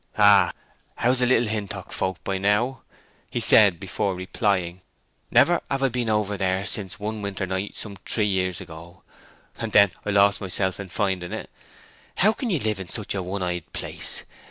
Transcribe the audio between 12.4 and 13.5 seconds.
ye live in such a one